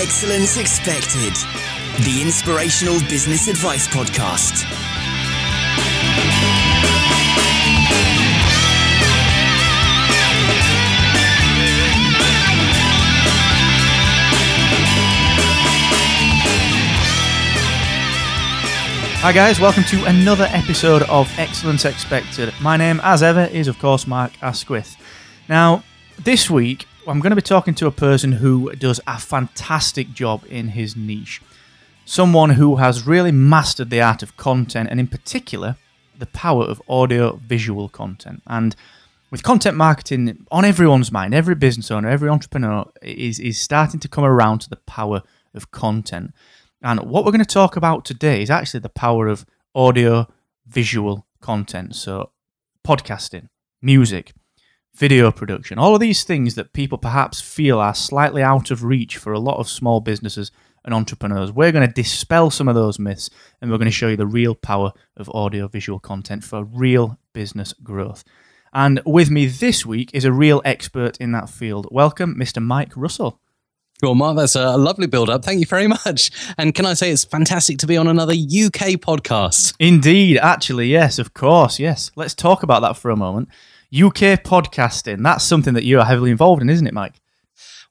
[0.00, 1.34] Excellence Expected,
[2.04, 4.62] the inspirational business advice podcast.
[19.20, 22.54] Hi, guys, welcome to another episode of Excellence Expected.
[22.60, 24.96] My name, as ever, is of course Mark Asquith.
[25.48, 25.82] Now,
[26.16, 30.44] this week, I'm going to be talking to a person who does a fantastic job
[30.50, 31.40] in his niche.
[32.04, 35.76] Someone who has really mastered the art of content, and in particular,
[36.18, 38.42] the power of audio visual content.
[38.46, 38.76] And
[39.30, 44.08] with content marketing on everyone's mind, every business owner, every entrepreneur is, is starting to
[44.08, 45.22] come around to the power
[45.54, 46.34] of content.
[46.82, 50.28] And what we're going to talk about today is actually the power of audio
[50.66, 51.96] visual content.
[51.96, 52.32] So,
[52.86, 53.48] podcasting,
[53.80, 54.34] music,
[54.98, 59.16] video production, all of these things that people perhaps feel are slightly out of reach
[59.16, 60.50] for a lot of small businesses
[60.84, 61.52] and entrepreneurs.
[61.52, 64.26] We're going to dispel some of those myths and we're going to show you the
[64.26, 68.24] real power of audio visual content for real business growth.
[68.72, 71.86] And with me this week is a real expert in that field.
[71.92, 72.60] Welcome, Mr.
[72.60, 73.40] Mike Russell.
[74.02, 75.44] Well, Mark, that's a lovely build up.
[75.44, 76.30] Thank you very much.
[76.56, 79.74] And can I say it's fantastic to be on another UK podcast?
[79.78, 82.10] Indeed, actually, yes, of course, yes.
[82.16, 83.48] Let's talk about that for a moment.
[83.92, 87.14] UK podcasting, that's something that you are heavily involved in, isn't it, Mike?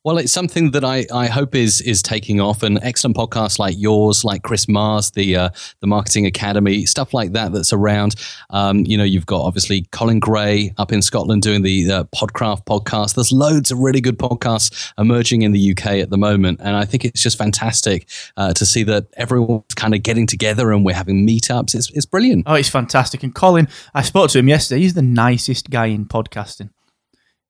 [0.03, 3.75] Well, it's something that I, I hope is is taking off, and excellent podcasts like
[3.77, 5.49] yours, like Chris Mars, the uh,
[5.81, 8.15] the Marketing Academy, stuff like that that's around.
[8.51, 12.65] Um, you know, you've got obviously Colin Gray up in Scotland doing the uh, Podcraft
[12.65, 13.15] podcast.
[13.15, 16.85] There's loads of really good podcasts emerging in the UK at the moment, and I
[16.85, 20.95] think it's just fantastic uh, to see that everyone's kind of getting together and we're
[20.95, 21.75] having meetups.
[21.75, 22.45] It's it's brilliant.
[22.47, 23.23] Oh, it's fantastic.
[23.23, 24.81] And Colin, I spoke to him yesterday.
[24.81, 26.69] He's the nicest guy in podcasting.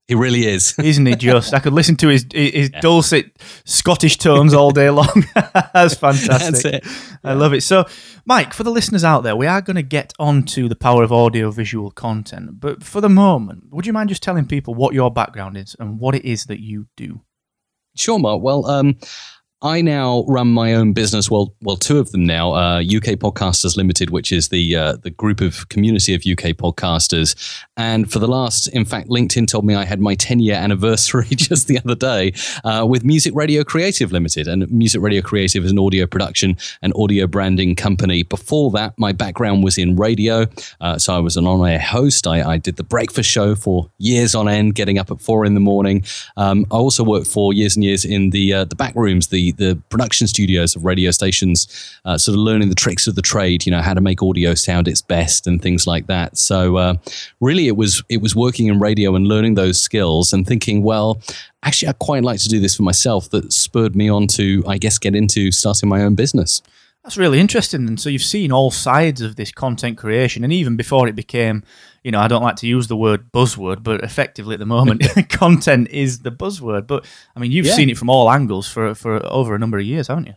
[0.08, 1.16] He really is, isn't he?
[1.16, 2.80] Just I could listen to his his yeah.
[2.80, 5.25] dulcet Scottish tones all day long.
[5.73, 6.39] That's fantastic.
[6.39, 7.19] That's it.
[7.23, 7.61] I love it.
[7.61, 7.86] So,
[8.25, 11.11] Mike, for the listeners out there, we are going to get onto the power of
[11.11, 12.59] audio visual content.
[12.59, 15.99] But for the moment, would you mind just telling people what your background is and
[15.99, 17.21] what it is that you do?
[17.98, 18.42] Sure, Mark.
[18.42, 18.98] Well, um,
[19.64, 21.32] I now run my own business.
[21.32, 22.54] Well, well, two of them now.
[22.54, 27.36] Uh, UK Podcasters Limited, which is the uh, the group of community of UK podcasters.
[27.76, 31.26] And for the last, in fact, LinkedIn told me I had my 10 year anniversary
[31.30, 34.48] just the other day uh, with Music Radio Creative Limited.
[34.48, 38.22] And Music Radio Creative is an audio production and audio branding company.
[38.22, 40.45] Before that, my background was in radio,
[40.82, 42.28] uh, so I was an on air host.
[42.28, 45.54] I, I, did the breakfast show for years on end, getting up at four in
[45.54, 46.04] the morning.
[46.36, 49.46] Um, I also worked for years and years in the uh, the back rooms, the
[49.52, 51.67] the production studios of radio stations,
[52.05, 53.65] uh, sort of learning the tricks of the trade.
[53.65, 56.37] You know how to make audio sound its best and things like that.
[56.37, 56.95] So uh,
[57.39, 61.21] really, it was it was working in radio and learning those skills and thinking, well,
[61.63, 63.30] actually, I'd quite like to do this for myself.
[63.30, 66.61] That spurred me on to, I guess, get into starting my own business.
[67.08, 67.88] That's really interesting.
[67.88, 71.64] And so you've seen all sides of this content creation, and even before it became,
[72.04, 75.08] you know, I don't like to use the word buzzword, but effectively at the moment,
[75.30, 76.86] content is the buzzword.
[76.86, 77.76] But I mean, you've yeah.
[77.76, 80.34] seen it from all angles for for over a number of years, haven't you?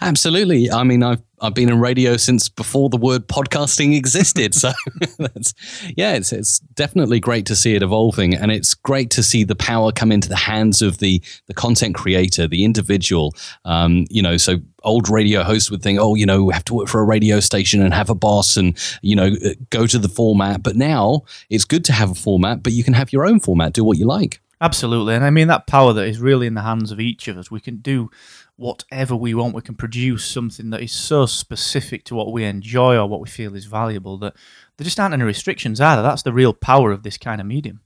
[0.00, 0.70] Absolutely.
[0.70, 4.54] I mean, I've I've been in radio since before the word podcasting existed.
[4.54, 4.72] So
[5.18, 5.52] that's
[5.96, 9.54] yeah, it's it's definitely great to see it evolving, and it's great to see the
[9.54, 13.34] power come into the hands of the the content creator, the individual.
[13.64, 16.74] Um, you know, so old radio hosts would think, oh, you know, we have to
[16.74, 19.98] work for a radio station and have a boss, and you know, uh, go to
[19.98, 20.62] the format.
[20.62, 23.74] But now it's good to have a format, but you can have your own format,
[23.74, 24.40] do what you like.
[24.58, 27.36] Absolutely, and I mean that power that is really in the hands of each of
[27.36, 27.50] us.
[27.50, 28.10] We can do
[28.56, 29.54] whatever we want.
[29.54, 33.28] We can produce something that is so specific to what we enjoy or what we
[33.28, 34.34] feel is valuable that
[34.78, 36.00] there just aren't any restrictions either.
[36.02, 37.80] That's the real power of this kind of medium.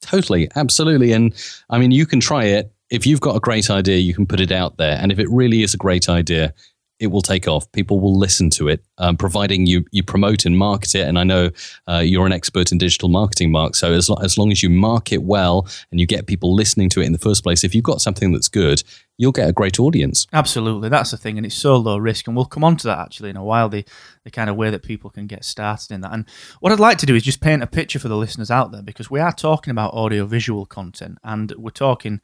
[0.00, 1.12] Totally, absolutely.
[1.12, 1.34] And
[1.68, 2.72] I mean, you can try it.
[2.90, 4.98] If you've got a great idea, you can put it out there.
[5.00, 6.54] And if it really is a great idea,
[7.02, 7.70] it will take off.
[7.72, 11.08] People will listen to it, um, providing you you promote and market it.
[11.08, 11.50] And I know
[11.88, 13.74] uh, you're an expert in digital marketing, Mark.
[13.74, 17.00] So as lo- as long as you market well and you get people listening to
[17.00, 18.84] it in the first place, if you've got something that's good,
[19.18, 20.28] you'll get a great audience.
[20.32, 22.28] Absolutely, that's the thing, and it's so low risk.
[22.28, 23.68] And we'll come on to that actually in a while.
[23.68, 23.84] The
[24.22, 26.12] the kind of way that people can get started in that.
[26.12, 26.24] And
[26.60, 28.82] what I'd like to do is just paint a picture for the listeners out there
[28.82, 32.20] because we are talking about audio visual content, and we're talking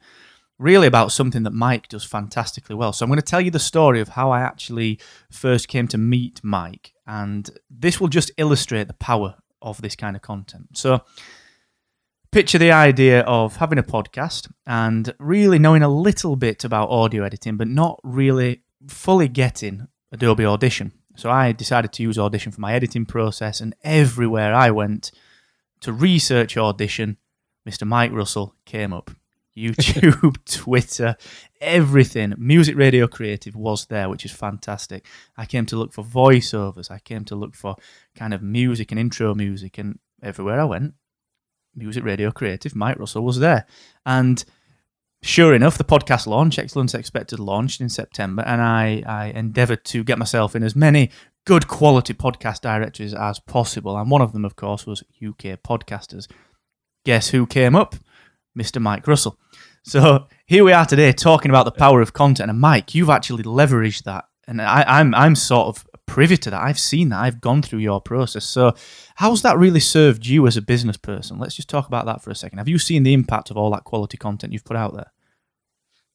[0.59, 2.93] really about something that Mike does fantastically well.
[2.93, 4.99] So I'm going to tell you the story of how I actually
[5.31, 10.15] first came to meet Mike, and this will just illustrate the power of this kind
[10.15, 10.77] of content.
[10.77, 11.01] So
[12.31, 17.23] picture the idea of having a podcast and really knowing a little bit about audio
[17.23, 20.91] editing, but not really fully getting Adobe Audition.
[21.15, 25.11] So I decided to use Audition for my editing process, and everywhere I went
[25.81, 27.17] to research Audition,
[27.67, 27.87] Mr.
[27.87, 29.11] Mike Russell came up
[29.59, 31.15] YouTube, Twitter,
[31.59, 32.33] everything.
[32.37, 35.05] Music Radio Creative was there, which is fantastic.
[35.37, 36.89] I came to look for voiceovers.
[36.89, 37.75] I came to look for
[38.15, 40.93] kind of music and intro music, and everywhere I went,
[41.75, 43.65] Music Radio Creative, Mike Russell was there.
[44.05, 44.43] And
[45.21, 50.03] sure enough, the podcast launch, Excellence Expected, launched in September, and I, I endeavoured to
[50.03, 51.11] get myself in as many
[51.45, 53.97] good quality podcast directories as possible.
[53.97, 56.27] And one of them, of course, was UK Podcasters.
[57.05, 57.95] Guess who came up?
[58.57, 58.81] Mr.
[58.81, 59.37] Mike Russell.
[59.83, 62.49] So here we are today talking about the power of content.
[62.49, 64.25] And Mike, you've actually leveraged that.
[64.47, 66.61] And I, I'm I'm sort of privy to that.
[66.61, 67.19] I've seen that.
[67.19, 68.45] I've gone through your process.
[68.45, 68.73] So
[69.15, 71.37] how's that really served you as a business person?
[71.37, 72.57] Let's just talk about that for a second.
[72.57, 75.11] Have you seen the impact of all that quality content you've put out there?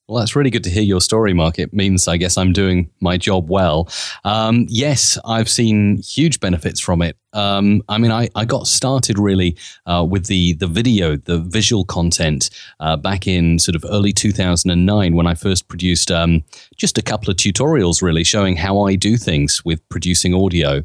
[0.07, 1.57] Well, that's really good to hear your story, Mark.
[1.57, 3.89] It means I guess I'm doing my job well.
[4.23, 7.17] Um, yes, I've seen huge benefits from it.
[7.33, 9.57] Um, I mean, I, I got started really
[9.87, 15.15] uh, with the the video, the visual content uh, back in sort of early 2009
[15.15, 16.43] when I first produced um,
[16.77, 20.83] just a couple of tutorials, really showing how I do things with producing audio.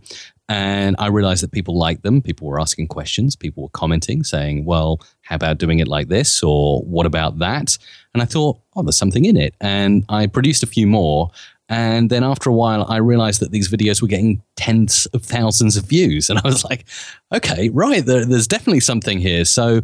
[0.48, 2.20] And I realized that people liked them.
[2.20, 3.36] People were asking questions.
[3.36, 4.98] People were commenting, saying, well,
[5.30, 6.42] how about doing it like this?
[6.42, 7.78] Or what about that?
[8.12, 9.54] And I thought, oh, there's something in it.
[9.60, 11.30] And I produced a few more.
[11.68, 15.76] And then after a while, I realized that these videos were getting tens of thousands
[15.76, 16.28] of views.
[16.28, 16.84] And I was like,
[17.32, 19.44] okay, right, there, there's definitely something here.
[19.44, 19.82] So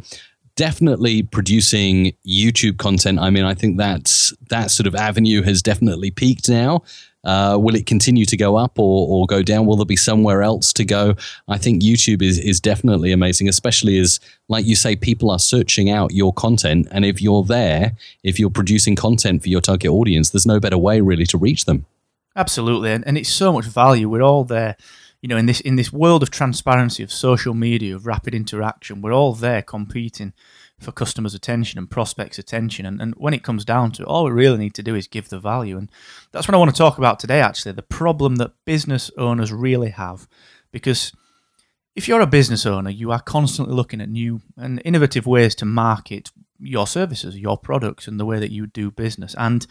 [0.56, 3.20] definitely producing YouTube content.
[3.20, 6.82] I mean, I think that's that sort of avenue has definitely peaked now.
[7.26, 9.66] Uh, will it continue to go up or, or go down?
[9.66, 11.16] Will there be somewhere else to go?
[11.48, 15.90] I think YouTube is, is definitely amazing, especially as, like you say, people are searching
[15.90, 16.86] out your content.
[16.92, 20.78] And if you're there, if you're producing content for your target audience, there's no better
[20.78, 21.84] way really to reach them.
[22.36, 22.92] Absolutely.
[22.92, 24.08] And, and it's so much value.
[24.08, 24.76] We're all there
[25.22, 29.00] you know in this in this world of transparency of social media of rapid interaction
[29.00, 30.34] we're all there competing
[30.78, 32.86] for customers' attention and prospects' attention.
[32.86, 35.08] And, and when it comes down to it, all we really need to do is
[35.08, 35.78] give the value.
[35.78, 35.90] And
[36.32, 39.90] that's what I want to talk about today, actually the problem that business owners really
[39.90, 40.28] have.
[40.72, 41.12] Because
[41.94, 45.64] if you're a business owner, you are constantly looking at new and innovative ways to
[45.64, 49.34] market your services, your products, and the way that you do business.
[49.38, 49.66] And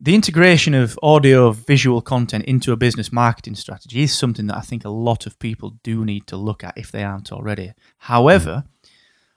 [0.00, 4.60] the integration of audio visual content into a business marketing strategy is something that I
[4.60, 7.72] think a lot of people do need to look at if they aren't already.
[7.98, 8.64] However,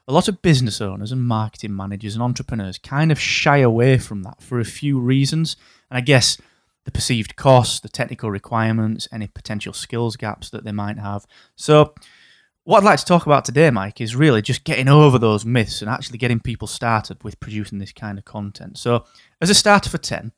[0.08, 4.24] a lot of business owners and marketing managers and entrepreneurs kind of shy away from
[4.24, 5.58] that for a few reasons.
[5.90, 6.38] And I guess
[6.86, 11.26] the perceived costs, the technical requirements, any potential skills gaps that they might have.
[11.56, 11.96] So,
[12.64, 15.82] what I'd like to talk about today, Mike, is really just getting over those myths
[15.82, 18.80] and actually getting people started with producing this kind of content.
[18.80, 19.06] So,
[19.42, 20.32] as a starter for 10,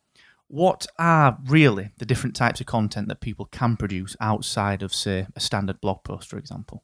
[0.49, 5.27] what are really the different types of content that people can produce outside of, say,
[5.35, 6.83] a standard blog post, for example?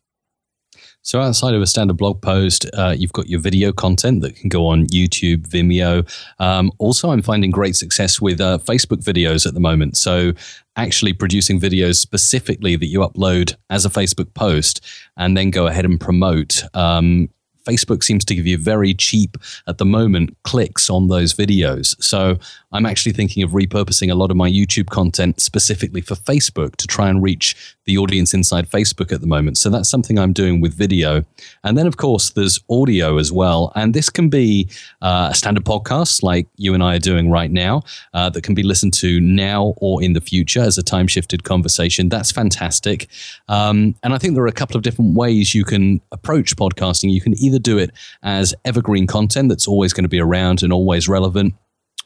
[1.01, 4.49] So outside of a standard blog post, uh, you've got your video content that can
[4.49, 6.07] go on YouTube, Vimeo.
[6.39, 9.97] Um, also, I'm finding great success with uh, Facebook videos at the moment.
[9.97, 10.33] So
[10.75, 14.81] actually producing videos specifically that you upload as a Facebook post
[15.17, 16.63] and then go ahead and promote.
[16.73, 17.29] Um,
[17.65, 19.37] Facebook seems to give you very cheap
[19.67, 22.01] at the moment clicks on those videos.
[22.03, 22.37] So
[22.73, 26.87] I'm actually thinking of repurposing a lot of my YouTube content specifically for Facebook to
[26.87, 27.55] try and reach
[27.85, 29.57] the audience inside Facebook at the moment.
[29.57, 31.23] So that's something I'm doing with video.
[31.63, 33.71] And then, of course, there's audio as well.
[33.75, 34.69] And this can be
[35.01, 37.83] uh, a standard podcast like you and I are doing right now
[38.13, 41.43] uh, that can be listened to now or in the future as a time shifted
[41.43, 42.09] conversation.
[42.09, 43.07] That's fantastic.
[43.49, 47.11] Um, and I think there are a couple of different ways you can approach podcasting.
[47.11, 47.91] You can either do it
[48.23, 51.53] as evergreen content that's always going to be around and always relevant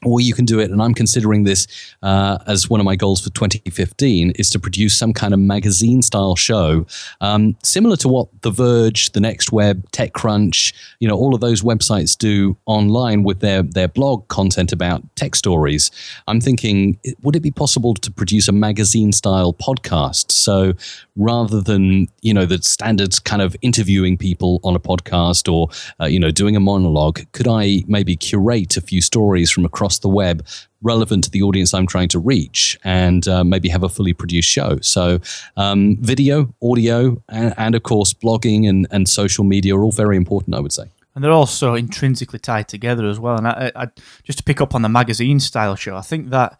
[0.06, 0.70] or you can do it.
[0.72, 1.68] And i'm considering this
[2.04, 6.02] uh, as one of my goals for 2015 is to produce some kind of magazine
[6.02, 6.86] style show
[7.22, 11.62] um, similar to what the verge the next web techcrunch you know all of those
[11.62, 15.92] websites do online with their their blog content about tech stories.
[16.28, 20.32] I'm thinking would it be possible to produce a magazine style podcast?
[20.32, 20.74] So
[21.18, 25.68] rather than you know the standards kind of interviewing people on a podcast or
[26.00, 29.88] uh, you know doing a monologue could i maybe curate a few stories from across
[29.88, 30.46] across the web
[30.82, 34.50] relevant to the audience I'm trying to reach and uh, maybe have a fully produced
[34.50, 34.78] show.
[34.82, 35.20] So,
[35.56, 40.18] um, video, audio, and, and, of course, blogging and, and social media are all very
[40.18, 40.86] important, I would say.
[41.16, 43.38] And they're also intrinsically tied together as well.
[43.38, 43.88] And I, I,
[44.24, 46.60] just to pick up on the magazine style show, I think that,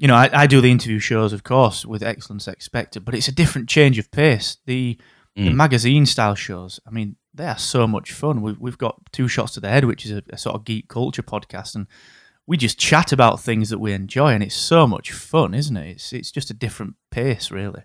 [0.00, 3.28] you know, I, I do the interview shows, of course, with Excellence Expected, but it's
[3.28, 4.56] a different change of pace.
[4.64, 4.98] The,
[5.36, 5.44] mm.
[5.44, 8.40] the magazine style shows, I mean, they are so much fun.
[8.40, 10.88] We've, we've got Two Shots to the Head, which is a, a sort of geek
[10.88, 11.74] culture podcast.
[11.74, 11.86] And
[12.46, 15.90] we just chat about things that we enjoy, and it's so much fun, isn't it?
[15.90, 17.82] It's it's just a different pace, really.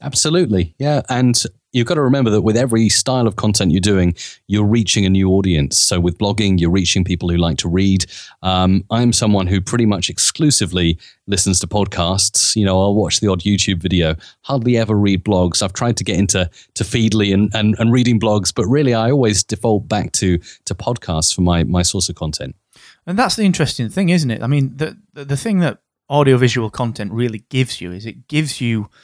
[0.00, 0.74] Absolutely.
[0.78, 1.02] Yeah.
[1.08, 4.14] And you've got to remember that with every style of content you're doing,
[4.46, 5.76] you're reaching a new audience.
[5.76, 8.06] So with blogging, you're reaching people who like to read.
[8.42, 12.54] Um, I'm someone who pretty much exclusively listens to podcasts.
[12.54, 15.62] You know, I'll watch the odd YouTube video, hardly ever read blogs.
[15.62, 19.10] I've tried to get into to Feedly and, and, and reading blogs, but really I
[19.10, 22.54] always default back to to podcasts for my, my source of content.
[23.04, 24.42] And that's the interesting thing, isn't it?
[24.42, 28.60] I mean, the, the, the thing that audiovisual content really gives you is it gives
[28.60, 28.88] you–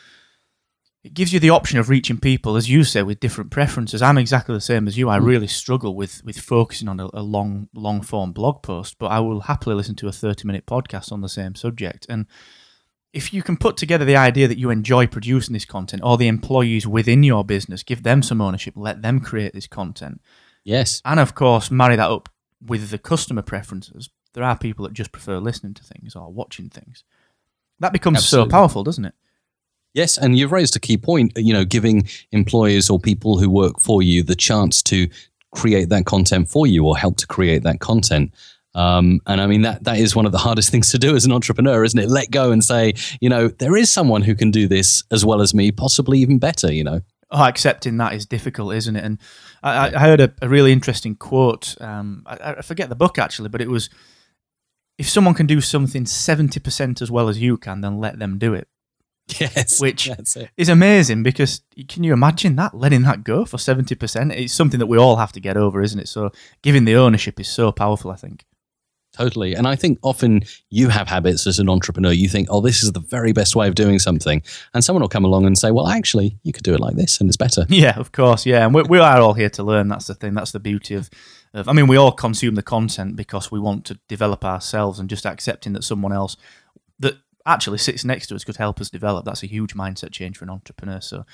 [1.04, 4.00] it gives you the option of reaching people, as you say, with different preferences.
[4.00, 5.10] I'm exactly the same as you.
[5.10, 5.26] I hmm.
[5.26, 9.20] really struggle with with focusing on a, a long long form blog post, but I
[9.20, 12.06] will happily listen to a 30 minute podcast on the same subject.
[12.08, 12.26] And
[13.12, 16.26] if you can put together the idea that you enjoy producing this content, or the
[16.26, 20.22] employees within your business, give them some ownership, let them create this content.
[20.64, 21.02] Yes.
[21.04, 22.30] And of course, marry that up
[22.64, 24.08] with the customer preferences.
[24.32, 27.04] There are people that just prefer listening to things or watching things.
[27.78, 28.50] That becomes Absolutely.
[28.50, 29.14] so powerful, doesn't it?
[29.94, 31.32] Yes, and you've raised a key point.
[31.36, 35.08] You know, giving employers or people who work for you the chance to
[35.54, 38.34] create that content for you or help to create that content.
[38.74, 41.24] Um, and I mean that that is one of the hardest things to do as
[41.24, 42.10] an entrepreneur, isn't it?
[42.10, 45.40] Let go and say, you know, there is someone who can do this as well
[45.40, 46.72] as me, possibly even better.
[46.72, 47.00] You know.
[47.30, 49.04] Oh, accepting that is difficult, isn't it?
[49.04, 49.18] And
[49.62, 51.74] I, I heard a, a, really interesting quote.
[51.80, 53.90] Um, I, I forget the book actually, but it was,
[54.98, 58.38] if someone can do something seventy percent as well as you can, then let them
[58.38, 58.68] do it.
[59.40, 60.10] Yes, which
[60.58, 64.32] is amazing because can you imagine that letting that go for seventy percent?
[64.32, 66.08] It's something that we all have to get over, isn't it?
[66.08, 66.30] So
[66.62, 68.10] giving the ownership is so powerful.
[68.10, 68.44] I think.
[69.14, 69.54] Totally.
[69.54, 72.10] And I think often you have habits as an entrepreneur.
[72.10, 74.42] You think, oh, this is the very best way of doing something.
[74.74, 77.20] And someone will come along and say, well, actually, you could do it like this
[77.20, 77.64] and it's better.
[77.74, 78.44] Yeah, of course.
[78.44, 78.64] Yeah.
[78.64, 79.88] And we, we are all here to learn.
[79.88, 80.34] That's the thing.
[80.34, 81.10] That's the beauty of,
[81.52, 85.08] of, I mean, we all consume the content because we want to develop ourselves and
[85.08, 86.36] just accepting that someone else
[86.98, 87.16] that
[87.46, 89.24] actually sits next to us could help us develop.
[89.24, 91.00] That's a huge mindset change for an entrepreneur.
[91.00, 91.24] So,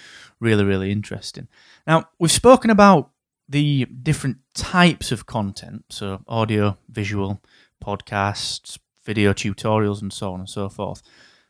[0.41, 1.49] really, really interesting.
[1.87, 3.11] Now, we've spoken about
[3.49, 7.41] the different types of content, so audio, visual,
[7.85, 11.03] podcasts, video tutorials, and so on and so forth.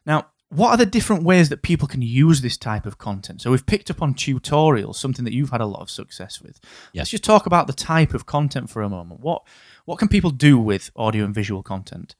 [0.06, 3.40] Now, what are the different ways that people can use this type of content?
[3.40, 6.58] So we've picked up on tutorials, something that you've had a lot of success with.
[6.92, 7.02] Yes.
[7.02, 9.20] Let's just talk about the type of content for a moment.
[9.20, 9.42] What
[9.84, 12.16] what can people do with audio and visual content?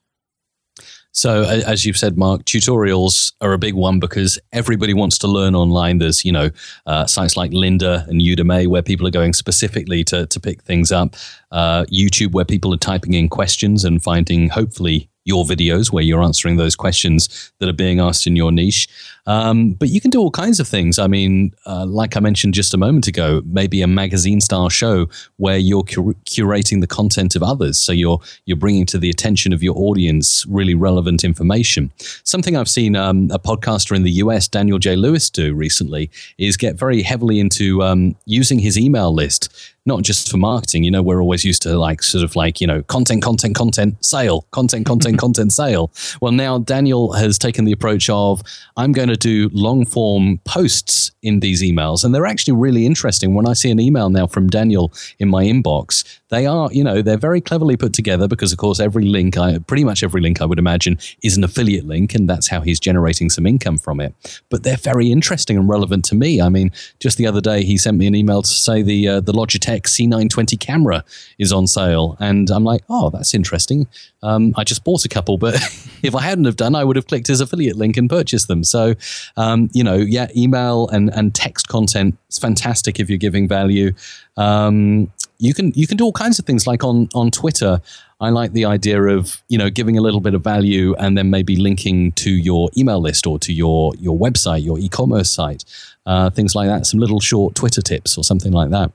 [1.13, 5.55] So, as you've said, Mark, tutorials are a big one because everybody wants to learn
[5.55, 5.97] online.
[5.97, 6.49] There's, you know,
[6.85, 10.89] uh, sites like Lynda and Udemy where people are going specifically to, to pick things
[10.91, 11.15] up.
[11.51, 16.23] Uh, YouTube where people are typing in questions and finding, hopefully, your videos where you're
[16.23, 18.87] answering those questions that are being asked in your niche.
[19.27, 20.97] Um, but you can do all kinds of things.
[20.97, 25.07] I mean, uh, like I mentioned just a moment ago, maybe a magazine style show
[25.37, 27.77] where you're cur- curating the content of others.
[27.77, 31.91] So you're you're bringing to the attention of your audience really relevant information.
[32.23, 34.95] Something I've seen um, a podcaster in the US, Daniel J.
[34.95, 36.09] Lewis, do recently
[36.39, 39.49] is get very heavily into um, using his email list
[39.85, 40.83] not just for marketing.
[40.83, 44.03] You know, we're always used to like sort of like, you know, content, content, content,
[44.05, 45.91] sale, content, content, content, sale.
[46.21, 48.41] Well, now Daniel has taken the approach of
[48.77, 52.03] I'm going to do long form posts in these emails.
[52.03, 53.33] And they're actually really interesting.
[53.33, 57.01] When I see an email now from Daniel in my inbox, they are, you know,
[57.01, 60.41] they're very cleverly put together because, of course, every link, I, pretty much every link
[60.41, 63.99] I would imagine, is an affiliate link, and that's how he's generating some income from
[63.99, 64.15] it.
[64.49, 66.41] But they're very interesting and relevant to me.
[66.41, 69.19] I mean, just the other day, he sent me an email to say the uh,
[69.19, 71.03] the Logitech C920 camera
[71.37, 73.87] is on sale, and I'm like, oh, that's interesting.
[74.23, 75.55] Um, I just bought a couple, but
[76.01, 78.63] if I hadn't have done, I would have clicked his affiliate link and purchased them.
[78.63, 78.95] So,
[79.35, 82.17] um, you know, yeah, email and and text content.
[82.27, 83.93] It's fantastic if you're giving value.
[84.37, 87.81] Um, you can you can do all kinds of things like on on Twitter.
[88.19, 91.29] I like the idea of you know giving a little bit of value and then
[91.29, 95.65] maybe linking to your email list or to your your website, your e-commerce site,
[96.05, 96.85] uh, things like that.
[96.85, 98.91] Some little short Twitter tips or something like that.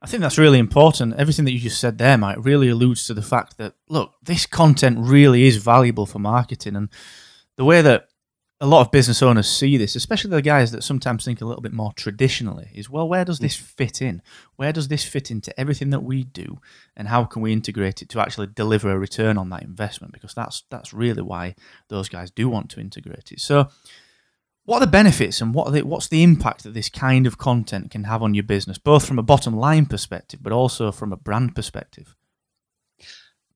[0.00, 1.14] I think that's really important.
[1.16, 4.46] Everything that you just said there, Mike, really alludes to the fact that look, this
[4.46, 6.88] content really is valuable for marketing, and
[7.56, 8.08] the way that
[8.60, 11.62] a lot of business owners see this, especially the guys that sometimes think a little
[11.62, 14.20] bit more traditionally, is well, where does this fit in?
[14.56, 16.60] Where does this fit into everything that we do,
[16.96, 20.12] and how can we integrate it to actually deliver a return on that investment?
[20.12, 21.54] Because that's that's really why
[21.88, 23.40] those guys do want to integrate it.
[23.40, 23.68] So,
[24.64, 27.92] what are the benefits and what the, what's the impact that this kind of content
[27.92, 31.16] can have on your business, both from a bottom line perspective, but also from a
[31.16, 32.16] brand perspective?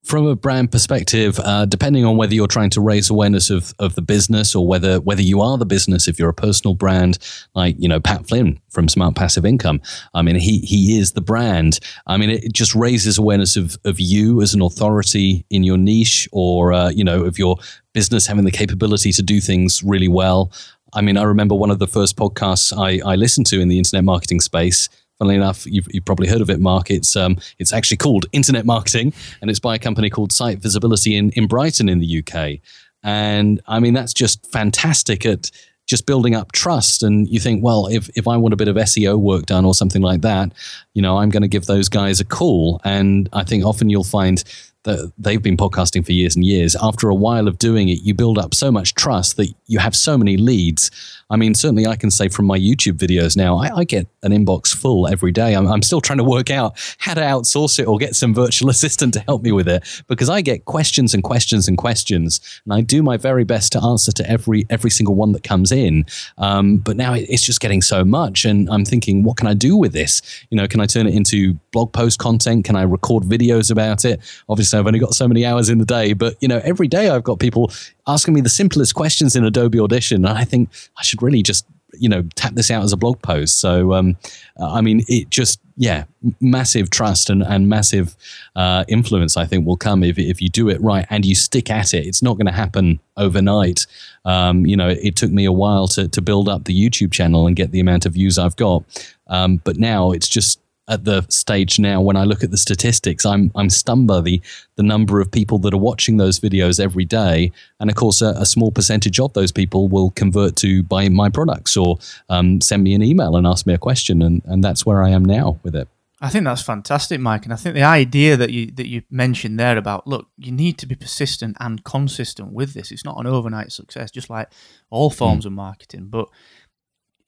[0.04, 3.94] From a brand perspective, uh, depending on whether you're trying to raise awareness of, of
[3.94, 7.18] the business or whether whether you are the business, if you're a personal brand
[7.54, 9.80] like you know Pat Flynn from Smart Passive Income,
[10.14, 11.78] I mean he he is the brand.
[12.06, 16.28] I mean it just raises awareness of of you as an authority in your niche,
[16.32, 17.56] or uh, you know of your
[17.92, 20.50] business having the capability to do things really well.
[20.94, 23.78] I mean, I remember one of the first podcasts I, I listened to in the
[23.78, 24.90] internet marketing space.
[25.23, 26.91] Funnily enough, you've, you've probably heard of it, Mark.
[26.91, 31.14] It's um, it's actually called Internet Marketing, and it's by a company called Site Visibility
[31.14, 32.59] in in Brighton in the UK.
[33.05, 35.52] And I mean, that's just fantastic at
[35.87, 37.05] just building up trust.
[37.05, 39.75] And you think, well, if, if I want a bit of SEO work done or
[39.75, 40.50] something like that,
[40.93, 42.81] you know, I'm going to give those guys a call.
[42.83, 44.43] And I think often you'll find
[44.85, 46.75] that they've been podcasting for years and years.
[46.81, 49.95] After a while of doing it, you build up so much trust that you have
[49.95, 50.91] so many leads.
[51.33, 54.33] I mean, certainly I can say from my YouTube videos now, I, I get an
[54.33, 55.55] inbox full every day.
[55.55, 58.69] I'm, I'm, still trying to work out how to outsource it or get some virtual
[58.75, 62.75] assistant to help me with it because I get questions and questions and questions, and
[62.75, 66.05] I do my very best to answer to every every single one that comes in.
[66.37, 69.75] Um, but now it's just getting so much, and I'm thinking, what can I do
[69.75, 70.21] with this?
[70.51, 72.67] You know, can I turn it into blog post content?
[72.67, 74.21] Can I record videos about it?
[74.51, 77.09] Obviously, I've only got so many hours in the day, but you know, every day
[77.09, 77.73] I've got people
[78.07, 80.25] asking me the simplest questions in Adobe Audition.
[80.25, 83.21] And I think I should really just, you know, tap this out as a blog
[83.23, 83.61] post.
[83.61, 84.17] So, um,
[84.59, 86.05] I mean, it just, yeah,
[86.41, 88.17] massive trust and, and massive
[88.57, 91.71] uh, influence, I think, will come if, if you do it right and you stick
[91.71, 92.07] at it.
[92.07, 93.87] It's not going to happen overnight.
[94.25, 97.47] Um, you know, it took me a while to, to build up the YouTube channel
[97.47, 98.85] and get the amount of views I've got.
[99.26, 103.25] Um, but now it's just at the stage now when I look at the statistics,
[103.25, 104.43] I'm I'm stunned by the
[104.77, 108.35] the number of people that are watching those videos every day, and of course, a,
[108.37, 111.99] a small percentage of those people will convert to buy my products or
[112.29, 115.11] um, send me an email and ask me a question, and and that's where I
[115.11, 115.89] am now with it.
[116.25, 119.59] I think that's fantastic, Mike, and I think the idea that you that you mentioned
[119.59, 122.93] there about look, you need to be persistent and consistent with this.
[122.93, 124.49] It's not an overnight success, just like
[124.89, 125.49] all forms mm.
[125.49, 126.29] of marketing, but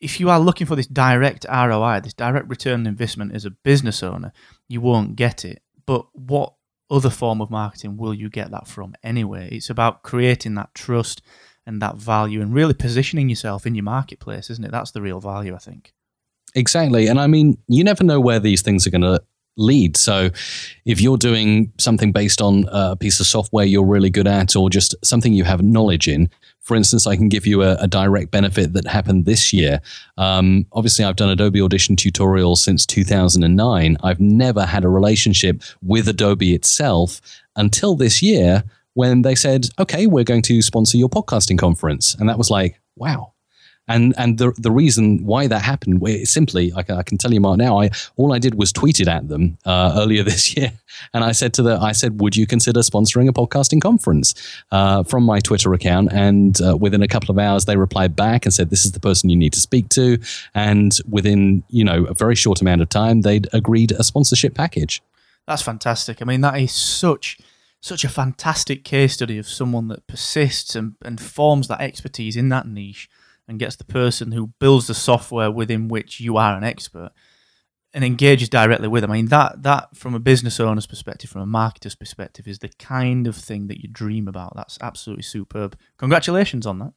[0.05, 3.51] if you are looking for this direct ROI, this direct return on investment as a
[3.51, 4.33] business owner,
[4.69, 5.63] you won't get it.
[5.87, 6.53] But what
[6.91, 9.49] other form of marketing will you get that from anyway?
[9.51, 11.23] It's about creating that trust
[11.65, 14.71] and that value and really positioning yourself in your marketplace, isn't it?
[14.71, 15.95] That's the real value, I think.
[16.55, 17.07] Exactly.
[17.07, 19.23] And I mean, you never know where these things are going to
[19.57, 19.97] lead.
[19.97, 20.29] So
[20.85, 24.55] if you're doing something based on uh, a piece of software you're really good at
[24.55, 26.29] or just something you have knowledge in,
[26.65, 29.81] for instance, I can give you a, a direct benefit that happened this year.
[30.17, 33.99] Um, obviously, I've done Adobe Audition tutorials since 2009.
[34.03, 37.21] I've never had a relationship with Adobe itself
[37.55, 42.15] until this year when they said, okay, we're going to sponsor your podcasting conference.
[42.15, 43.34] And that was like, wow,
[43.87, 47.41] and and the the reason why that happened simply I can, I can tell you
[47.41, 50.73] Mark now I all I did was tweet it at them uh, earlier this year.
[51.13, 54.35] And I said to the I said would you consider sponsoring a podcasting conference?
[54.71, 56.13] Uh, from my Twitter account.
[56.13, 59.01] And uh, within a couple of hours they replied back and said this is the
[59.01, 60.19] person you need to speak to.
[60.55, 65.03] And within you know a very short amount of time they'd agreed a sponsorship package.
[65.47, 66.23] That's fantastic.
[66.23, 67.39] I mean that is such
[67.81, 72.49] such a fantastic case study of someone that persists and, and forms that expertise in
[72.49, 73.11] that niche
[73.49, 77.11] and gets the person who builds the software within which you are an expert
[77.93, 79.11] and engages directly with them.
[79.13, 82.71] I mean, that that from a business owner's perspective, from a marketer's perspective, is the
[82.79, 84.55] kind of thing that you dream about.
[84.57, 85.79] That's absolutely superb.
[85.99, 86.93] Congratulations on that.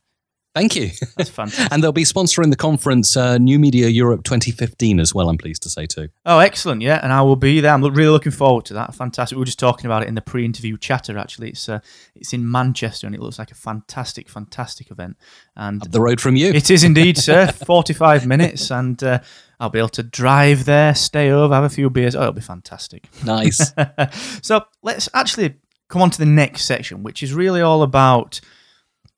[0.57, 0.89] Thank you.
[1.15, 1.67] That's fantastic.
[1.71, 5.61] and they'll be sponsoring the conference uh, New Media Europe 2015 as well, I'm pleased
[5.63, 6.09] to say too.
[6.25, 6.81] Oh, excellent.
[6.81, 7.71] Yeah, and I will be there.
[7.71, 8.95] I'm really looking forward to that.
[8.95, 9.35] Fantastic.
[9.35, 11.49] We were just talking about it in the pre interview chatter, actually.
[11.49, 11.79] It's uh,
[12.15, 15.17] it's in Manchester and it looks like a fantastic, fantastic event.
[15.55, 16.47] And Up the road from you.
[16.49, 17.47] It is indeed, sir.
[17.47, 19.01] 45 minutes and.
[19.03, 19.19] Uh,
[19.59, 22.15] I'll be able to drive there, stay over, have a few beers.
[22.15, 23.09] Oh, it'll be fantastic.
[23.25, 23.73] Nice.
[24.43, 25.55] so let's actually
[25.87, 28.39] come on to the next section, which is really all about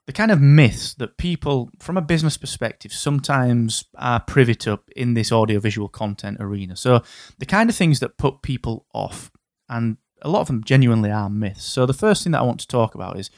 [0.10, 5.14] the kind of myths that people, from a business perspective, sometimes are privy to in
[5.14, 6.76] this audiovisual content arena.
[6.76, 7.04] So,
[7.38, 9.30] the kind of things that put people off,
[9.70, 11.64] and a lot of them genuinely are myths.
[11.64, 13.30] So, the first thing that I want to talk about is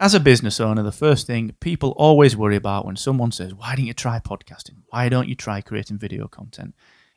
[0.00, 3.74] as a business owner, the first thing people always worry about when someone says, Why
[3.74, 4.82] don't you try podcasting?
[4.90, 6.74] Why don't you try creating video content?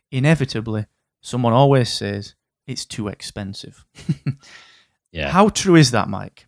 [0.09, 0.85] Inevitably,
[1.19, 3.85] someone always says, It's too expensive.
[5.11, 5.31] yeah.
[5.31, 6.44] How true is that, Mike?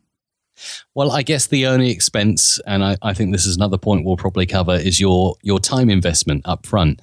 [0.96, 4.18] Well, I guess the only expense, and I, I, think this is another point we'll
[4.18, 7.02] probably cover, is your your time investment up front.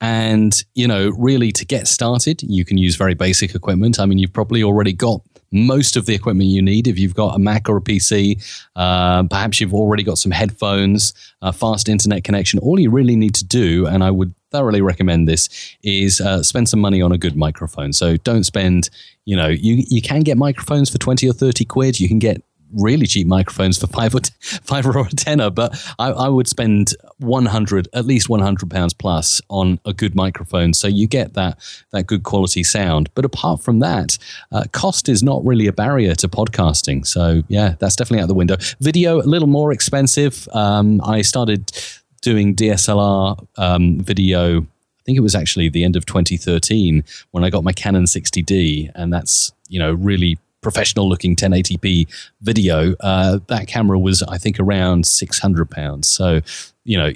[0.00, 3.98] And you know, really, to get started, you can use very basic equipment.
[3.98, 7.34] I mean, you've probably already got most of the equipment you need if you've got
[7.34, 8.42] a Mac or a PC.
[8.74, 12.58] Uh, perhaps you've already got some headphones, a fast internet connection.
[12.58, 15.48] All you really need to do, and I would thoroughly recommend this,
[15.82, 17.92] is uh, spend some money on a good microphone.
[17.92, 18.90] So don't spend,
[19.24, 22.00] you know, you, you can get microphones for 20 or 30 quid.
[22.00, 22.42] You can get
[22.76, 26.48] really cheap microphones for five or t- five or a tenner, but I, I, would
[26.48, 31.06] spend one hundred, at least one hundred pounds plus on a good microphone, so you
[31.06, 31.58] get that
[31.92, 33.10] that good quality sound.
[33.14, 34.18] But apart from that,
[34.52, 37.06] uh, cost is not really a barrier to podcasting.
[37.06, 38.56] So yeah, that's definitely out the window.
[38.80, 40.48] Video a little more expensive.
[40.52, 41.72] Um, I started
[42.20, 44.62] doing DSLR um, video.
[44.62, 48.90] I think it was actually the end of 2013 when I got my Canon 60D,
[48.94, 52.08] and that's you know really professional looking 1080p
[52.40, 52.96] video.
[52.98, 56.08] Uh, that camera was I think around 600 pounds.
[56.08, 56.40] So
[56.82, 57.12] you know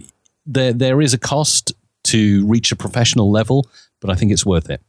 [0.46, 1.72] there there is a cost
[2.04, 3.68] to reach a professional level,
[4.00, 4.80] but I think it's worth it.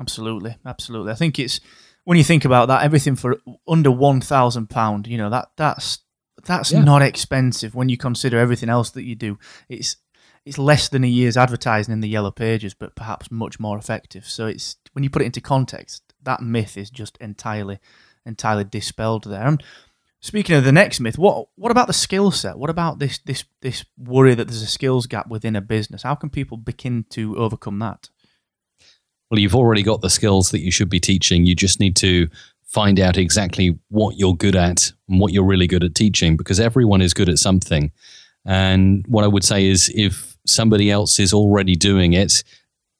[0.00, 1.12] Absolutely, absolutely.
[1.12, 1.60] I think it's
[2.04, 3.36] when you think about that, everything for
[3.68, 5.98] under one thousand pound, you know that that's
[6.44, 6.82] that's yeah.
[6.82, 9.38] not expensive when you consider everything else that you do.
[9.68, 9.96] It's
[10.46, 14.24] it's less than a year's advertising in the yellow pages, but perhaps much more effective.
[14.24, 17.78] So it's when you put it into context, that myth is just entirely
[18.26, 19.46] entirely dispelled there.
[19.46, 19.62] And
[20.20, 22.58] speaking of the next myth, what what about the skill set?
[22.58, 26.02] What about this this this worry that there's a skills gap within a business?
[26.02, 28.10] How can people begin to overcome that?
[29.30, 31.46] Well, you've already got the skills that you should be teaching.
[31.46, 32.28] You just need to
[32.62, 36.60] find out exactly what you're good at and what you're really good at teaching because
[36.60, 37.90] everyone is good at something.
[38.44, 42.44] And what I would say is if somebody else is already doing it,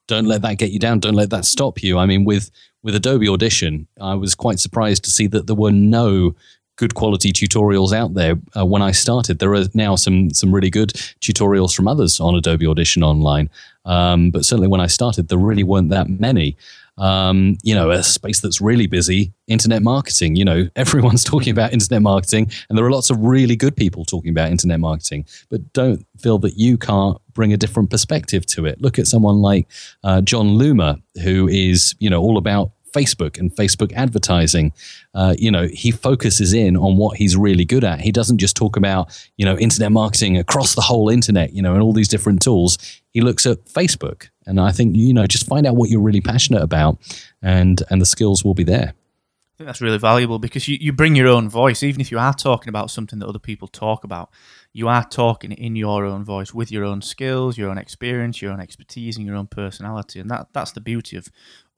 [0.08, 1.00] don't let that get you down.
[1.00, 1.98] Don't let that stop you.
[1.98, 2.50] I mean, with
[2.87, 6.37] with Adobe Audition, I was quite surprised to see that there were no
[6.77, 9.40] good quality tutorials out there uh, when I started.
[9.40, 13.51] There are now some some really good tutorials from others on Adobe Audition online,
[13.87, 16.57] um, but certainly when I started, there really weren't that many.
[16.99, 20.37] Um, you know, a space that's really busy, internet marketing.
[20.37, 24.05] You know, everyone's talking about internet marketing, and there are lots of really good people
[24.05, 25.27] talking about internet marketing.
[25.51, 28.81] But don't feel that you can't bring a different perspective to it.
[28.81, 29.66] Look at someone like
[30.05, 34.72] uh, Jon Loomer, who is you know all about Facebook and Facebook advertising.
[35.14, 38.00] Uh, you know, he focuses in on what he's really good at.
[38.00, 39.04] He doesn't just talk about,
[39.37, 42.78] you know, internet marketing across the whole internet, you know, and all these different tools.
[43.12, 44.28] He looks at Facebook.
[44.46, 46.98] And I think, you know, just find out what you're really passionate about
[47.42, 48.94] and and the skills will be there.
[48.94, 52.18] I think that's really valuable because you, you bring your own voice, even if you
[52.18, 54.28] are talking about something that other people talk about,
[54.74, 58.52] you are talking in your own voice with your own skills, your own experience, your
[58.52, 60.20] own expertise, and your own personality.
[60.20, 61.30] And that that's the beauty of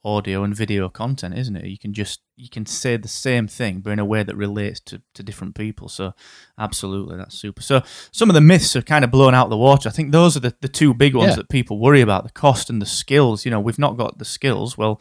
[0.04, 1.66] audio and video content, isn't it?
[1.66, 4.80] You can just you can say the same thing, but in a way that relates
[4.80, 5.88] to, to different people.
[5.88, 6.12] So
[6.58, 7.62] absolutely, that's super.
[7.62, 7.82] So
[8.12, 9.88] some of the myths are kind of blown out the water.
[9.88, 11.36] I think those are the, the two big ones yeah.
[11.36, 13.44] that people worry about: the cost and the skills.
[13.44, 14.78] You know, we've not got the skills.
[14.78, 15.00] Well,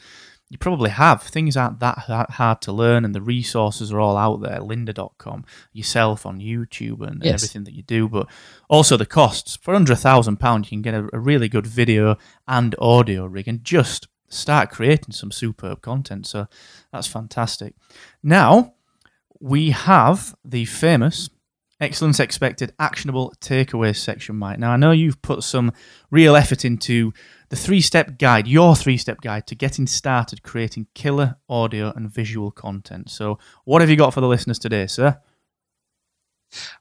[0.49, 1.21] you probably have.
[1.21, 1.97] Things aren't that
[2.31, 4.59] hard to learn, and the resources are all out there.
[4.59, 7.33] Lynda.com, yourself on YouTube, and yes.
[7.33, 8.07] everything that you do.
[8.07, 8.27] But
[8.69, 9.57] also the costs.
[9.57, 13.25] For under a thousand pound, you can get a, a really good video and audio
[13.25, 16.27] rig, and just start creating some superb content.
[16.27, 16.47] So
[16.91, 17.75] that's fantastic.
[18.23, 18.73] Now
[19.39, 21.29] we have the famous
[21.79, 24.59] excellence expected actionable takeaway section, Mike.
[24.59, 25.71] Now I know you've put some
[26.09, 27.13] real effort into
[27.49, 32.09] the three step guide, your three step guide to getting started creating killer audio and
[32.09, 33.09] visual content.
[33.09, 35.19] So what have you got for the listeners today, sir?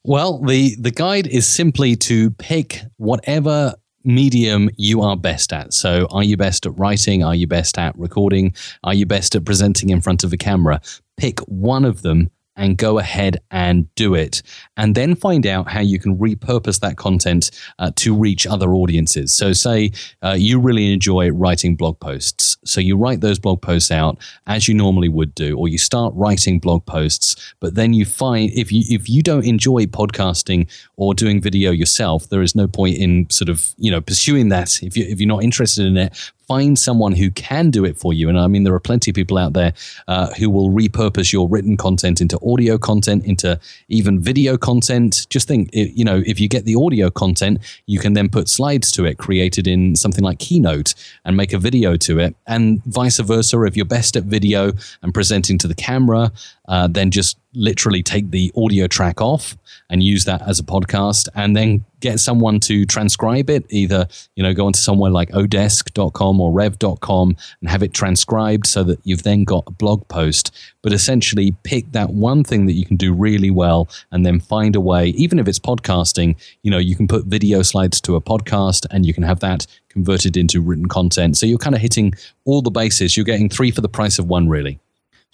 [0.05, 3.75] Well, the, the guide is simply to pick whatever
[4.07, 5.75] medium you are best at.
[5.75, 7.25] So, are you best at writing?
[7.25, 8.55] Are you best at recording?
[8.85, 10.81] Are you best at presenting in front of a camera?
[11.17, 14.43] Pick one of them and go ahead and do it.
[14.77, 19.33] And then find out how you can repurpose that content uh, to reach other audiences.
[19.35, 19.93] So, say
[20.23, 22.57] uh, you really enjoy writing blog posts.
[22.65, 26.15] So, you write those blog posts out as you normally would do, or you start
[26.17, 31.15] writing blog posts, but then you find if you, if you don't enjoy podcasting or
[31.15, 34.83] doing video yourself, there is no point in sort of, you know, pursuing that.
[34.83, 38.13] If, you, if you're not interested in it, find someone who can do it for
[38.13, 38.29] you.
[38.29, 39.73] And I mean, there are plenty of people out there
[40.09, 45.27] uh, who will repurpose your written content into audio content, into even video content.
[45.29, 48.91] Just think, you know, if you get the audio content, you can then put slides
[48.93, 52.37] to it created in something like Keynote and make a video to it.
[52.47, 56.33] And vice versa, if you're best at video and presenting to the camera,
[56.69, 59.57] uh, then just literally take the audio track off
[59.89, 64.43] and use that as a podcast and then get someone to transcribe it either you
[64.43, 69.23] know go onto somewhere like odesk.com or rev.com and have it transcribed so that you've
[69.23, 70.55] then got a blog post.
[70.83, 74.77] But essentially pick that one thing that you can do really well and then find
[74.77, 78.21] a way even if it's podcasting you know you can put video slides to a
[78.21, 81.39] podcast and you can have that converted into written content.
[81.39, 82.13] So you're kind of hitting
[82.45, 83.17] all the bases.
[83.17, 84.79] You're getting three for the price of one really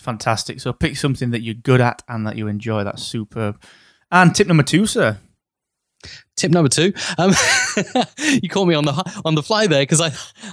[0.02, 0.60] Fantastic.
[0.60, 2.82] So pick something that you're good at and that you enjoy.
[2.82, 3.62] That's superb.
[4.10, 5.18] And tip number two, sir.
[6.36, 7.32] Tip number two, um,
[8.42, 10.10] you caught me on the on the fly there because I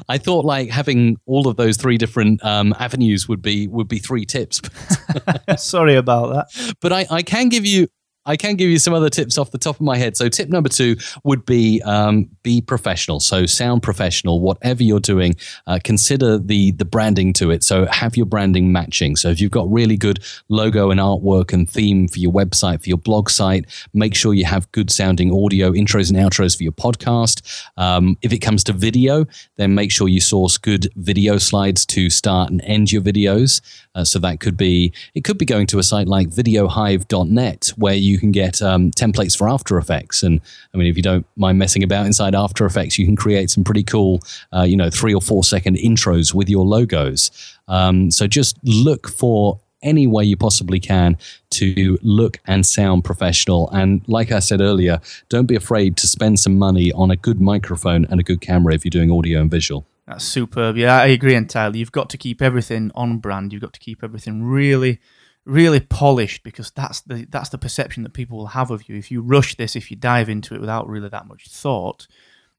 [0.08, 3.98] I thought like having all of those three different um, avenues would be would be
[3.98, 4.62] three tips.
[5.58, 6.76] Sorry about that.
[6.82, 7.88] But I, I can give you
[8.26, 10.18] I can give you some other tips off the top of my head.
[10.18, 13.20] So, tip number two would be um, be professional.
[13.20, 14.40] So, sound professional.
[14.40, 15.36] Whatever you're doing,
[15.68, 17.64] uh, consider the the branding to it.
[17.64, 19.16] So, have your branding matching.
[19.16, 22.90] So, if you've got really good logo and artwork and theme for your website, for
[22.90, 26.74] your blog site, make sure you have good sounding audio intros and outros for your
[26.74, 27.64] podcast.
[27.78, 32.10] Um, if it comes to video, then make sure you source good video slides to
[32.10, 33.62] start and end your videos.
[33.96, 37.96] Uh, so that could be it could be going to a site like videohive.net where
[37.96, 40.24] you can get um, templates for After Effects.
[40.24, 40.42] And
[40.74, 43.64] I mean, if you don't mind messing about inside After Effects, you can create some
[43.64, 44.22] pretty cool,
[44.54, 47.30] uh, you know, three or four second intros with your logos.
[47.68, 51.18] Um, so just look for any way you possibly can
[51.52, 53.70] to look and sound professional.
[53.72, 57.40] And like I said earlier, don't be afraid to spend some money on a good
[57.40, 59.86] microphone and a good camera if you're doing audio and visual.
[60.08, 60.76] That's superb.
[60.76, 61.80] Yeah, I agree entirely.
[61.80, 63.54] You've got to keep everything on brand.
[63.54, 65.00] You've got to keep everything really,
[65.50, 68.96] really polished because that's the that's the perception that people will have of you.
[68.96, 72.08] If you rush this, if you dive into it without really that much thought,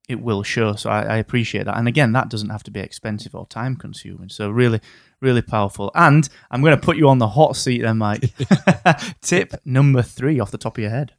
[0.08, 0.74] it will show.
[0.74, 1.76] So I, I appreciate that.
[1.76, 4.28] And again, that doesn't have to be expensive or time consuming.
[4.28, 4.80] So really,
[5.20, 5.90] really powerful.
[5.94, 8.32] And I'm going to put you on the hot seat then, Mike.
[9.20, 11.12] Tip number three off the top of your head.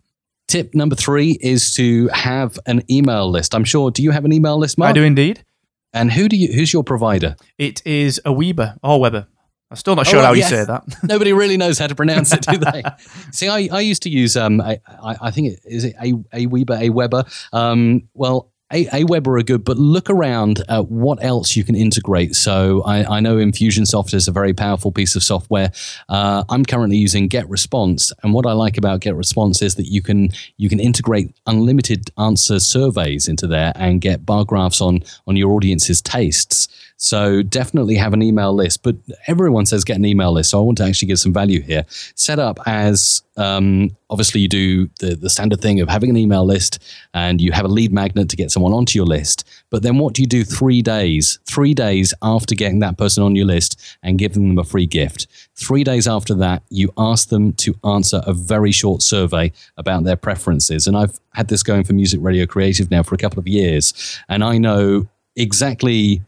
[0.47, 3.55] Tip number three is to have an email list.
[3.55, 3.89] I'm sure.
[3.89, 4.89] Do you have an email list, Mark?
[4.89, 5.45] I do indeed.
[5.93, 6.51] And who do you?
[6.53, 7.37] Who's your provider?
[7.57, 9.27] It is Aweber or Weber.
[9.71, 10.51] I'm still not sure Oh, how yes.
[10.51, 10.83] you say that.
[11.03, 12.83] Nobody really knows how to pronounce it, do they?
[13.31, 16.13] See, I, I used to use um, I, I I think it is it a
[16.33, 17.23] a Weber, a Weber.
[17.53, 18.49] Um, well.
[18.73, 22.35] A, a Weber are good, but look around at what else you can integrate.
[22.35, 25.73] So I, I know Infusionsoft is a very powerful piece of software.
[26.07, 30.29] Uh, I'm currently using GetResponse, and what I like about GetResponse is that you can
[30.55, 35.51] you can integrate unlimited answer surveys into there and get bar graphs on on your
[35.51, 36.69] audience's tastes.
[37.01, 38.83] So definitely have an email list.
[38.83, 40.51] But everyone says get an email list.
[40.51, 41.83] So I want to actually give some value here.
[42.13, 46.45] Set up as um, obviously you do the, the standard thing of having an email
[46.45, 46.77] list
[47.15, 49.49] and you have a lead magnet to get someone onto your list.
[49.71, 51.39] But then what do you do three days?
[51.45, 55.25] Three days after getting that person on your list and giving them a free gift.
[55.55, 60.15] Three days after that, you ask them to answer a very short survey about their
[60.15, 60.85] preferences.
[60.85, 64.21] And I've had this going for Music Radio Creative now for a couple of years.
[64.29, 66.21] And I know exactly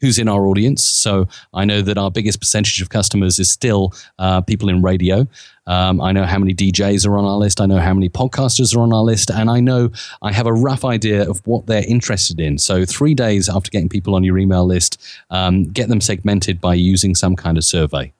[0.00, 0.84] who's in our audience.
[0.84, 5.26] So I know that our biggest percentage of customers is still uh, people in radio.
[5.66, 7.60] Um, I know how many DJs are on our list.
[7.60, 9.30] I know how many podcasters are on our list.
[9.30, 9.90] And I know
[10.22, 12.58] I have a rough idea of what they're interested in.
[12.58, 16.74] So, three days after getting people on your email list, um, get them segmented by
[16.74, 18.12] using some kind of survey.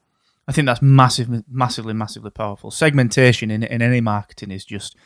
[0.46, 2.70] I think that's massive, massively, massively powerful.
[2.70, 4.96] Segmentation in, in any marketing is just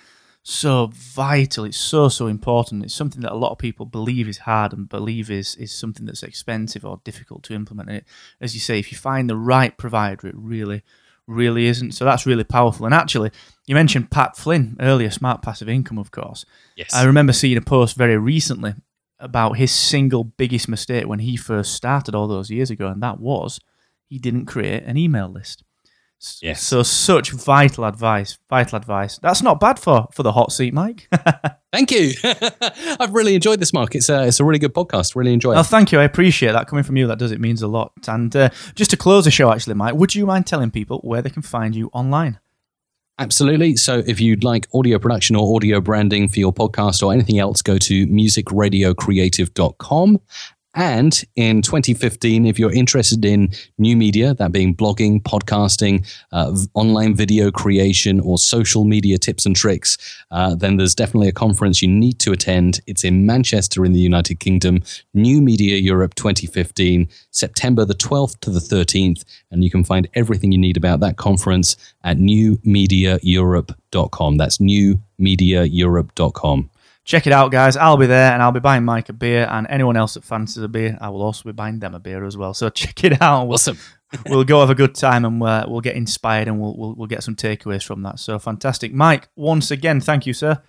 [0.47, 1.65] so vital.
[1.65, 2.85] It's so so important.
[2.85, 6.07] It's something that a lot of people believe is hard and believe is is something
[6.07, 7.89] that's expensive or difficult to implement.
[7.89, 8.05] And it,
[8.41, 10.83] as you say, if you find the right provider, it really
[11.27, 11.93] really isn't.
[11.93, 12.85] So that's really powerful.
[12.85, 13.31] And actually,
[13.67, 16.45] you mentioned Pat Flynn earlier, Smart Passive Income, of course.
[16.77, 16.93] Yes.
[16.93, 18.75] I remember seeing a post very recently
[19.19, 23.19] about his single biggest mistake when he first started all those years ago, and that
[23.19, 23.59] was
[24.07, 25.65] he didn't create an email list.
[26.41, 26.63] Yes.
[26.63, 29.19] So such vital advice, vital advice.
[29.19, 31.09] That's not bad for for the hot seat, Mike.
[31.73, 32.13] Thank you.
[32.23, 33.95] I've really enjoyed this, Mark.
[33.95, 35.17] It's a, it's a really good podcast.
[35.17, 35.67] Really enjoyed oh, it.
[35.67, 35.99] thank you.
[35.99, 37.09] I appreciate that coming from you.
[37.09, 37.93] That does it means a lot.
[38.07, 41.21] And uh, just to close the show, actually, Mike, would you mind telling people where
[41.21, 42.39] they can find you online?
[43.19, 43.77] Absolutely.
[43.77, 47.63] So if you'd like audio production or audio branding for your podcast or anything else,
[47.63, 50.21] go to musicradiocreative.com.
[50.75, 57.15] And in 2015, if you're interested in new media, that being blogging, podcasting, uh, online
[57.15, 59.97] video creation, or social media tips and tricks,
[60.33, 62.81] uh, then there's definitely a conference you need to attend.
[62.87, 64.83] It's in Manchester in the United Kingdom,
[65.15, 69.25] New Media Europe 2015, September the 12th to the 13th.
[69.53, 74.37] And you can find everything you need about that conference at newmediaeurope.com.
[74.37, 76.71] That's newmediaeurope.com.
[77.05, 77.77] Check it out, guys.
[77.77, 80.63] I'll be there and I'll be buying Mike a beer, and anyone else that fancies
[80.63, 82.55] a beer, I will also be buying them a beer as well.
[82.55, 83.45] So check it out.
[83.47, 83.79] We'll, Awesome.
[84.27, 87.07] we'll go have a good time and uh, we'll get inspired and we'll, we'll, we'll
[87.07, 88.19] get some takeaways from that.
[88.19, 88.93] So fantastic.
[88.93, 90.63] Mike, once again, thank you, sir.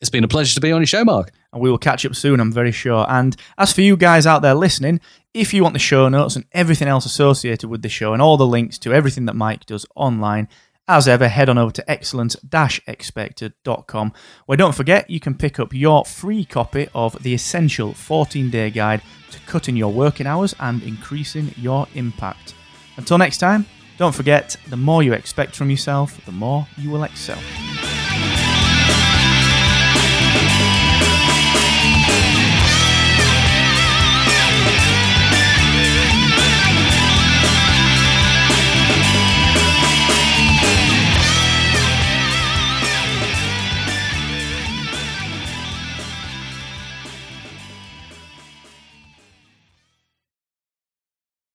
[0.00, 1.30] It's been a pleasure to be on your show, Mark.
[1.52, 3.04] and we will catch up soon, I'm very sure.
[3.08, 5.00] And as for you guys out there listening,
[5.34, 8.38] if you want the show notes and everything else associated with the show and all
[8.38, 10.48] the links to everything that Mike does online,
[10.90, 14.12] as ever, head on over to excellence-expected.com,
[14.46, 18.70] where don't forget you can pick up your free copy of the essential 14 day
[18.70, 19.00] guide
[19.30, 22.54] to cutting your working hours and increasing your impact.
[22.96, 23.66] Until next time,
[23.98, 27.38] don't forget the more you expect from yourself, the more you will excel.